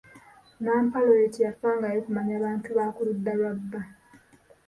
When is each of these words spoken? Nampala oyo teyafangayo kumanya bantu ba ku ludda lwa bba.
Nampala 0.63 1.09
oyo 1.15 1.27
teyafangayo 1.33 1.99
kumanya 2.05 2.43
bantu 2.45 2.69
ba 2.77 2.85
ku 2.95 3.01
ludda 3.07 3.31
lwa 3.39 3.51
bba. 3.59 3.81